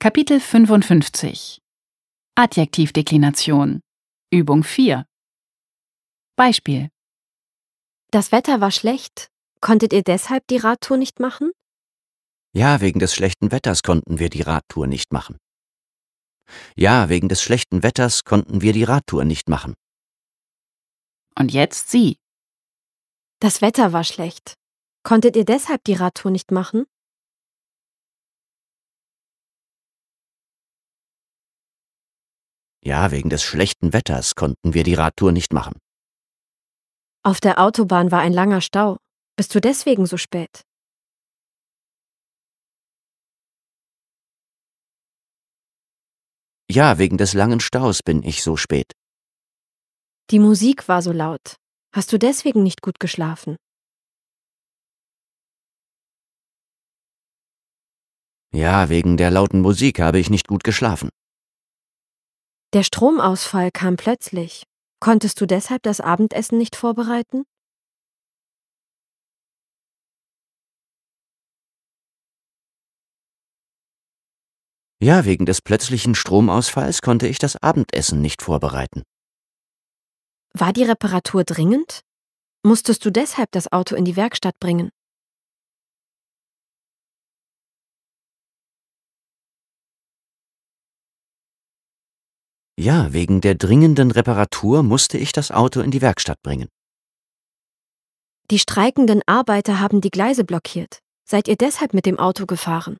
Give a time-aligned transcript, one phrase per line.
[0.00, 1.60] Kapitel 55
[2.36, 3.80] Adjektivdeklination
[4.32, 5.04] Übung 4
[6.36, 6.88] Beispiel
[8.12, 9.26] Das Wetter war schlecht.
[9.60, 11.50] Konntet ihr deshalb die Radtour nicht machen?
[12.52, 15.36] Ja, wegen des schlechten Wetters konnten wir die Radtour nicht machen.
[16.76, 19.74] Ja, wegen des schlechten Wetters konnten wir die Radtour nicht machen.
[21.36, 22.18] Und jetzt Sie.
[23.40, 24.54] Das Wetter war schlecht.
[25.02, 26.86] Konntet ihr deshalb die Radtour nicht machen?
[32.84, 35.78] Ja, wegen des schlechten Wetters konnten wir die Radtour nicht machen.
[37.24, 38.96] Auf der Autobahn war ein langer Stau.
[39.36, 40.62] Bist du deswegen so spät?
[46.70, 48.92] Ja, wegen des langen Staus bin ich so spät.
[50.30, 51.56] Die Musik war so laut.
[51.94, 53.56] Hast du deswegen nicht gut geschlafen?
[58.52, 61.08] Ja, wegen der lauten Musik habe ich nicht gut geschlafen.
[62.74, 64.64] Der Stromausfall kam plötzlich.
[65.00, 67.44] Konntest du deshalb das Abendessen nicht vorbereiten?
[75.00, 79.02] Ja, wegen des plötzlichen Stromausfalls konnte ich das Abendessen nicht vorbereiten.
[80.52, 82.02] War die Reparatur dringend?
[82.62, 84.90] Musstest du deshalb das Auto in die Werkstatt bringen?
[92.80, 96.68] Ja, wegen der dringenden Reparatur musste ich das Auto in die Werkstatt bringen.
[98.52, 101.00] Die streikenden Arbeiter haben die Gleise blockiert.
[101.28, 102.96] Seid ihr deshalb mit dem Auto gefahren?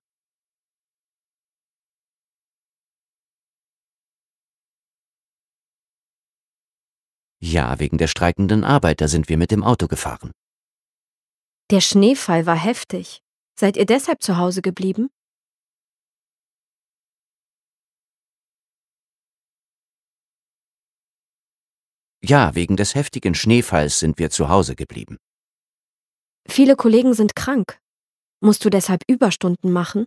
[7.39, 10.33] Ja, wegen der streikenden Arbeiter sind wir mit dem Auto gefahren.
[11.71, 13.21] Der Schneefall war heftig.
[13.55, 15.09] Seid ihr deshalb zu Hause geblieben?
[22.23, 25.19] Ja, wegen des heftigen Schneefalls sind wir zu Hause geblieben.
[26.49, 27.79] Viele Kollegen sind krank.
[28.41, 30.07] Musst du deshalb Überstunden machen?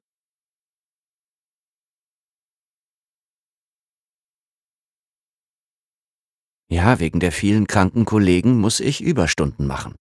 [6.70, 9.96] Ja, wegen der vielen kranken Kollegen muss ich Überstunden machen.